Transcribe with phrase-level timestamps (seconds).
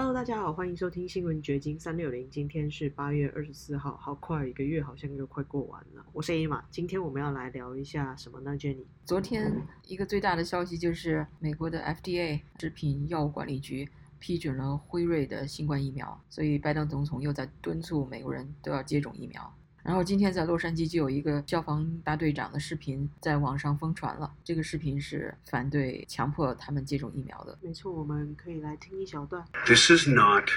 [0.00, 2.26] Hello，大家好，欢迎收听新闻掘金三六零。
[2.30, 6.02] 今天是八月二十四号，好快，一个月好像又快过完了。
[6.14, 9.52] 我是 A 玛，今天我们要来聊一下什么呢？Jenny，昨天
[9.86, 19.54] 一个最大的消息就是美国的 FDA 食品药物管理局批准了辉瑞的新冠疫苗，所以拜登总统又在敦促美国人都要接种疫苗。
[19.83, 27.57] 然后今天在洛杉矶就有一个消防大队长的视频在网上疯传了，这个视频是反对强迫他们接种疫苗的。
[27.61, 29.45] 没错，我们可以来听一小段。
[29.67, 30.49] This is not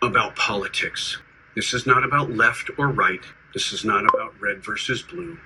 [0.00, 1.16] about politics.
[1.54, 3.22] This is not about left or right.
[3.54, 5.38] This is not about red versus blue.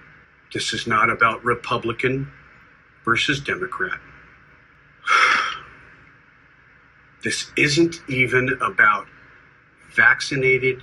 [0.53, 2.27] This is not about Republican
[3.05, 4.01] versus Democrat.
[7.23, 9.07] This isn't even about
[9.95, 10.83] vaccinated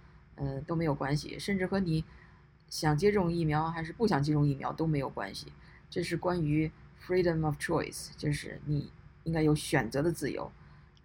[0.35, 2.03] 呃都没有关系，甚至和你
[2.69, 5.51] 想接种疫苗还是不想接种疫苗都没有关系。
[5.89, 6.71] 这是关于
[7.05, 8.89] freedom of choice，就是你
[9.23, 10.51] 应该有选择的自由。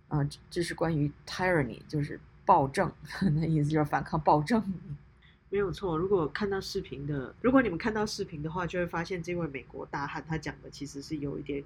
[0.08, 2.92] 啊、这这是关于 tyranny，就是暴政，
[3.34, 4.62] 那意思就是反抗暴政。
[5.50, 11.64] 没有错，如果看到视频的，如果你们看到视频的话，就会发现这位美国大汉他讲的其实是有一点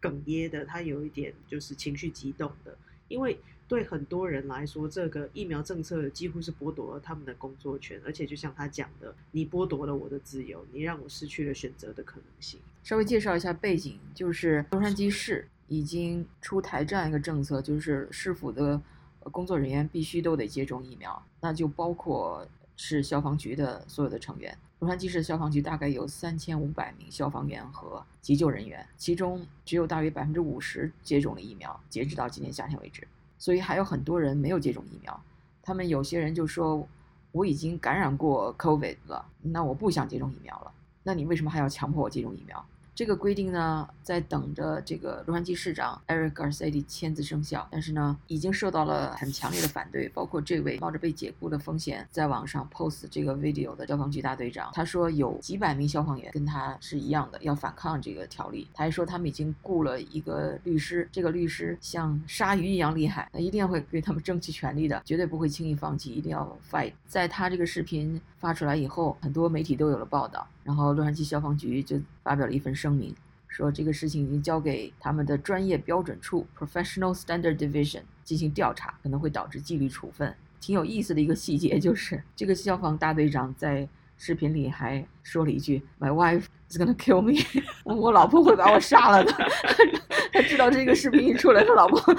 [0.00, 2.76] 哽咽的，他有一点就是情绪激动的，
[3.10, 12.58] 因为对很多人来说，这个疫苗政策几乎是剥夺了他们的工作权，而且就像他讲的，你剥夺了我的自由，你让我失去了选择的可能性。
[12.82, 18.80] 稍微介绍一下背景，就是洛杉矶市已经出台这样一个政策，就是市府的
[19.24, 24.56] 工作人员必须都得接种疫苗，那就包括市消防局的所有的成员。
[24.80, 33.06] 洛杉矶市消防局大概有三千五百名消防员和急救人员，其中只有大约百分之五十接种了疫苗，截止到今年夏天为止，
[33.38, 35.22] 所以还有很多人没有接种疫苗。
[35.62, 36.88] 他们有些人就说
[37.30, 40.72] ：“我已经感染过 COVID 了，那我不想接种疫苗了。”
[41.04, 42.64] 那你为什么还要强迫我接种疫苗？
[42.94, 58.68] 这个规定呢，在等着这个洛杉矶市长 Eric Garcetti 签字生效，但是呢，已经受到了很强烈的反对，包括这位冒着被解雇的风险在网上 post 这个 video 的消防局大队长，他说有几百名消防员跟他是一样的，要反抗这个条例。
[58.74, 66.92] 他还说他们已经雇了一个律师，这个律师像鲨鱼一样厉害，他一定会为他们争取权利的，绝对不会轻易放弃，一定要 fight。
[67.06, 70.46] 在他这个视频发出来以后，很多媒体都有了报道。
[70.70, 73.12] 然后洛杉矶消防局就发表了一份声明，
[73.48, 80.32] 说这个事情已经交给他们的专业标准处 （Professional Standard Division） 进行调查，可能会导致纪律处分。
[80.60, 83.88] 挺有意思的一个细节就是，这个消防大队长在
[84.20, 87.40] 视频里还说了一句：“My wife is gonna kill me，
[87.84, 89.32] 我老婆会把我杀了的。
[90.30, 92.14] ”他知道这个视频一出来，他老婆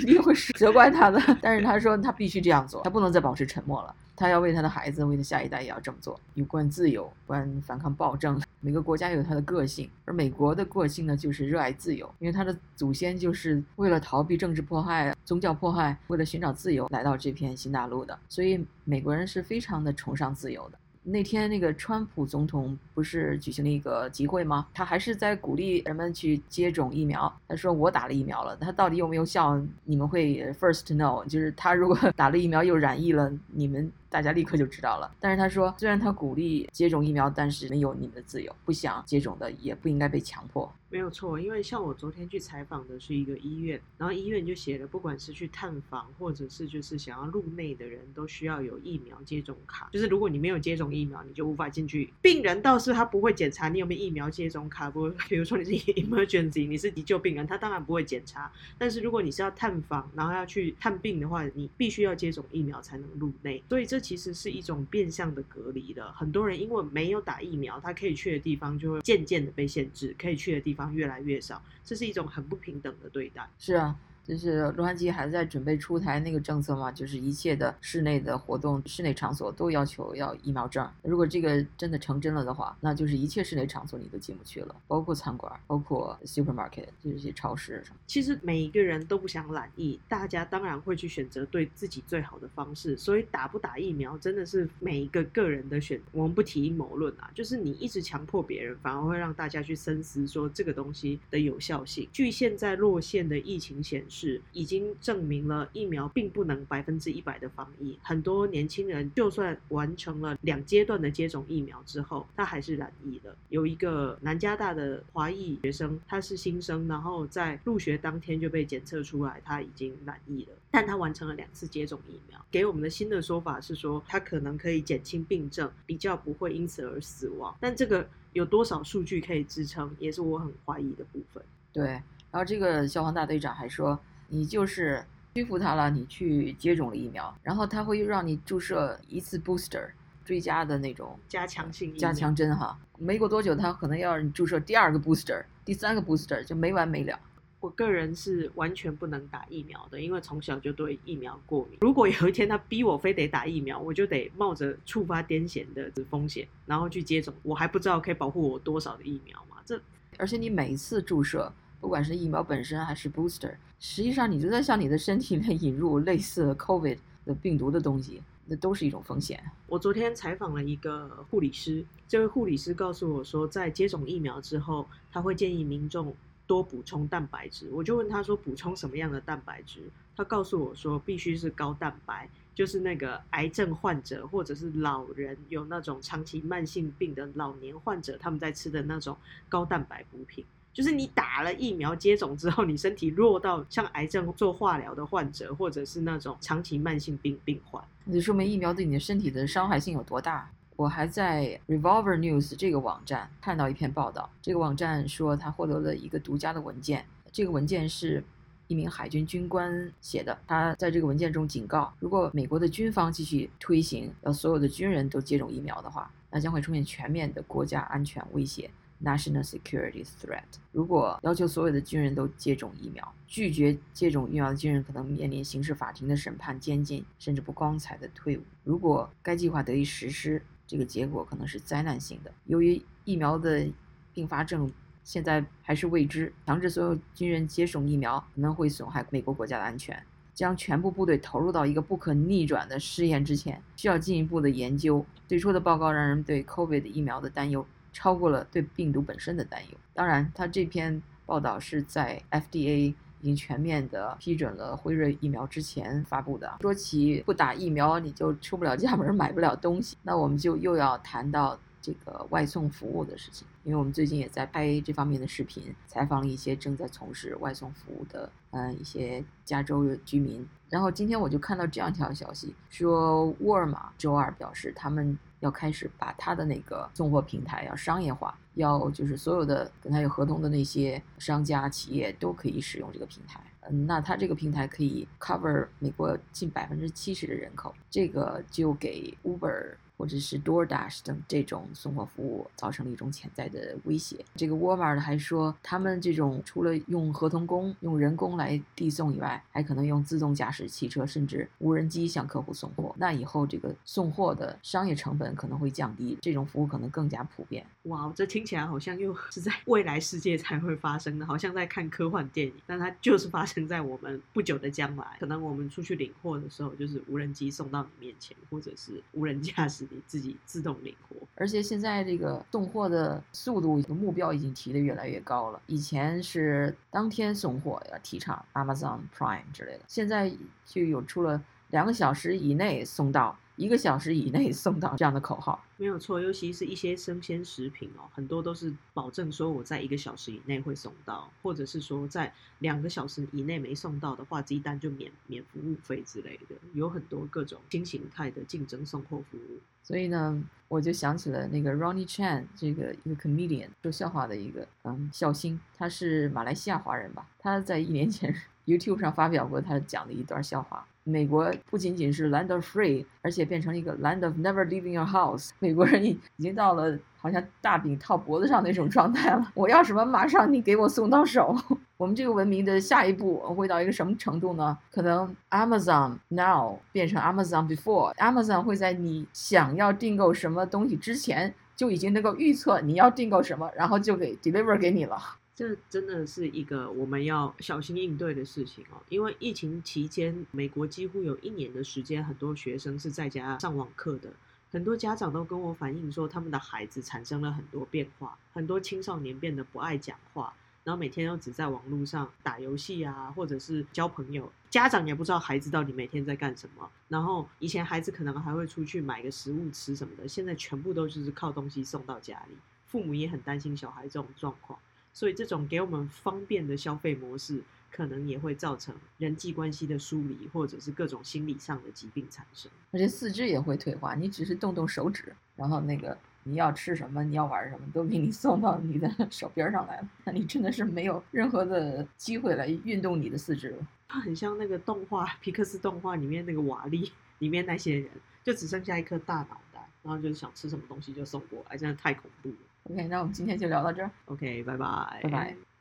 [0.00, 1.20] 一定会责怪他的。
[1.42, 3.92] 但是他说他必须这样做，他不能再保持沉默了。
[4.14, 6.20] 他要为他的孩子，为他下一代也要这么做。
[6.34, 20.78] 有关自由，关反抗暴政，每个国家有它的个性，而美国的个性呢，就是热爱自由，因为他的祖先就是为了逃避政治迫害、宗教迫害，为了寻找自由来到这片新大陆的，所以美国人是非常的崇尚自由的。
[21.04, 24.68] 那天那个川普总统不是举行了一个集会吗？
[24.72, 27.32] 他还是在鼓励人们去接种疫苗。
[27.48, 29.60] 他说我打了疫苗了，他到底有没有效？
[29.84, 35.10] 你们会 first know，就是他如果 打了疫苗又染疫了，你们大家立刻就知道了。
[35.18, 40.70] 但是他说，虽然他鼓励接种疫苗，但是没有你们的自由，不想接种的也不应该被强迫。
[40.90, 49.88] 没有错，因为像我昨天去采访的是一个医院，然后医院就写了，不管是去探访或者是就是想要入内的人，都需要有疫苗接种卡。
[49.90, 52.12] 就是如果你没有接种疫苗，你就无法进去。
[52.20, 58.52] 病人倒是他不会检查你有没有疫苗接种卡，不， 比如说你是 emergency，你是急救病人，他当然不会检查。
[58.76, 63.62] 但是如果你是要探访，然后要去探病的话，你必须要接种疫苗才能入内。
[63.70, 66.12] 所以这其实是一种变相的隔离的。
[66.12, 73.48] 很多人因为没有打疫苗，他可以去的地方就会渐渐的被限制，可以去的地方越来越少，这是一种很不平等的对待。
[73.58, 73.96] 是啊，
[74.26, 80.88] 就是洛杉矶还在准备出台那个政策嘛，就是一切的室内的活动、室内场所都要求要疫苗证。
[81.02, 87.96] 如果这个真的成真了的话，那就是一切室内场所你都进不去了，包括餐馆，包括 supermarket，就是一些超市什么。
[88.06, 92.96] 其实每一个人都不想懒疫，大家当然会去选择对自己最好的方式。
[92.96, 96.00] 所以打不打疫苗真的是每一个个人的选。
[96.12, 102.08] 我们不提阴谋论啊，就是你一直强迫别人，反而会让大家去深思说这个东西的有效性。
[102.12, 107.98] 据现在落线的疫情显是，已经证明了疫苗并不能百分之一百的防疫。
[108.02, 113.34] 很多年轻人就算完成了两阶段的接种疫苗之后，他还是染疫了。
[113.48, 122.38] 有一个南加大的华裔学生，他是新生，然后在入学当天就被检测出来他已经染疫了，但他完成了两次接种疫苗。
[122.50, 127.56] 给我们的新的说法是说，他可能可以减轻病症，比较不会因此而死亡。
[127.58, 131.42] 但这个有多少数据可以支撑，也是我很怀疑的部分。
[131.72, 133.96] 对，然后这个消防大队长还说，
[134.28, 139.90] 你就是屈服他了，你去接种了疫苗，然后他会又让你注射一次 booster
[140.24, 147.20] 追加的那种加强性加强针哈，没过多久他可能要你注射第二个 booster、第三个 booster，就没完没了。
[147.60, 151.78] 我个人是完全不能打疫苗的，因为从小就对疫苗过敏。
[151.80, 157.32] 如果有一天他逼我非得打疫苗，我就得冒着触发癫痫的风险，然后去接种。
[157.44, 159.58] 我还不知道可以保护我多少的疫苗嘛？
[159.64, 159.80] 这
[160.18, 161.52] 而且你每一次注射，
[161.82, 166.96] 不管是疫苗本身还是 booster，实际上你就在向你的身体内引入类似 COVID
[167.26, 169.42] 的病毒的东西，那都是一种风险。
[169.66, 176.14] 我昨天采访了一个护理师，这位护理师告诉我说，在接种疫苗之后，他会建议民众。
[176.44, 179.80] 多补充蛋白质，我就问他说补充什么样的蛋白质？
[180.14, 189.16] 他告诉我说必须是高蛋白，就是那个癌症患者或者是老人有那种长期慢性病的老年患者，他们在吃的那种
[189.48, 190.44] 高蛋白补品。
[190.72, 200.50] 就是你打了疫苗接种之后，你身体弱到像癌症做化疗的患者，或者是那种长期慢性病病患，那就说明疫苗对你的身体的伤害性有多大。
[200.74, 208.24] 我还在 Revolver News 这个网站看到一篇报道，这个网站说他获得了一个独家的文件，这个文件是
[208.66, 210.36] 一名海军军官写的。
[210.46, 218.68] 他在这个文件中警告，如果美国的军方继续推行要所有的军人都接种疫苗的话，那将会出现全面的国家安全威胁
[219.04, 220.44] （National Security Threat）。
[220.72, 228.42] 如果要求所有的军人都接种疫苗，拒绝接种疫苗的军人可能面临刑事法庭的审判、监禁，甚至不光彩的退伍。
[228.64, 232.32] 如果该计划得以实施，这个结果可能是灾难性的。
[232.46, 233.66] 由于疫苗的
[234.14, 234.72] 并发症
[235.04, 240.02] 现在还是未知，强制所有军人接种疫苗可能会损害美国国家的安全。
[240.34, 245.04] 将全部部队投入到一个不可逆转的试验之前，需要进一步的研究。
[245.28, 249.78] 最初的报告让人对 COVID 疫苗的担忧超过了对病毒本身的担忧。
[249.94, 252.94] 当然，他这篇报道是在 FDA。
[253.20, 256.56] 已经全面的批准了辉瑞疫苗之前发布的。
[256.60, 263.46] 说起不打疫苗你就出不了家门买不了东西，那我们就又要谈到这个外送服务的事情。
[263.62, 270.44] 因为我们最近也在拍这方面的视频，采访了一些正在从事外送服务的嗯一些加州的居民。
[270.68, 278.34] 然后今天我就看到这样一条消息，说沃尔玛周二表示他们要开始把他的那个送货平台要商业化。
[278.54, 289.74] 要就是所有的跟他有合同的那些商家企业都可以使用这个平台，嗯，那他这个平台可以 cover 美国近百分之七十的人口，这个就给 Uber。
[290.02, 294.16] 或者是 DoorDash 等这种送货服务造成了一种潜在的威胁。
[294.34, 302.92] 这个 Walmart 还说，他们这种除了用合同工、用人工来递送以外，还可能用自动驾驶汽车，甚至无人机向客户送货。
[302.98, 307.64] 那以后这个送货的商业成本可能会降低，这种服务可能更加普遍。
[307.84, 315.16] 哇，这听起来好像又 是在未来世界才会发生的，好像在看科幻电影，但它就是发生在我们不久的将来。
[315.20, 319.86] 可能我们出去领货的时候，就是无人机送到你面前，或者是无人驾驶。
[319.94, 325.60] 你自己自动领货，而且现在这个送货的速度目标已经提得越来越高了。
[325.66, 330.32] 以前是当天送货要提倡 Amazon Prime 之类的，现在
[330.64, 333.36] 就有出了两个小时以内送到。
[333.62, 349.60] 一个小时以内送到这样的口号没有错，尤其是一些生鲜食品哦，很多都是保证说我在一个小时以内会送到，或者是说在两个小时以内没送到的话，鸡蛋就免免服务费之类的，有很多各种新形态的竞争送货服务。
[349.84, 357.28] 所以呢，我就想起了那个 Ronnie Chan 这个一个 comedian 说笑话的一个嗯笑星，他是马来西亚华人吧？
[357.38, 358.34] 他在一年前
[358.66, 360.84] YouTube 上发表过他讲的一段笑话。
[361.04, 365.50] 美国不仅仅是 land of free，而且变成一个 land of never leaving your house。
[365.58, 369.50] 美国人已已经到了好像大饼套脖子上那种状态了。
[369.54, 371.56] 我要什么，马上你给我送到手。
[371.96, 374.76] 我们这个文明的下一步会到一个什么程度呢？
[374.90, 378.14] 可能 Amazon now 变成 Amazon before。
[378.16, 385.16] Amazon 会在你想要订购什么东西之前就已经能够预测你要订购什么，然后就给 deliver 给你了。
[385.62, 394.32] 这真的是一个我们要小心应对的事情哦，因为疫情期间，美国几乎有一年的时间，很多学生是在家上网课的，
[394.72, 400.52] 很多家长都跟我反映说，他们的孩子产生了很多变化，很多青少年变得不爱讲话，
[400.82, 406.90] 然后每天都只在网络上打游戏啊，或者是交朋友，家长也不知道孩子到底每天在干什么。
[407.06, 412.56] 然后以前孩子可能还会出去买个食物吃什么的，现在全部都就是靠东西送到家里，
[412.88, 414.76] 父母也很担心小孩这种状况，
[415.12, 417.62] 所以这种给我们方便的消费模式。
[417.94, 422.72] 可能也会造成人际关系的疏离，或者是各种心理上的疾病产生。
[422.90, 430.08] 而且四肢也会退化，你只是动动手指，然后那个你要吃什么，你要玩什么，都给你 送到你的 手边上来了。
[430.24, 433.86] 那你真的是没有任何的机会来运动你的四肢了。
[434.08, 438.08] 它很像那个动画皮克斯动画里面那个瓦力里面那些人，
[438.42, 442.56] 就只剩下一颗大脑袋，然后就是想吃什么东西就送过来，真的太恐怖了。
[442.84, 444.10] OK，那我们今天就聊到这儿。
[444.26, 445.71] OK，拜拜，拜拜。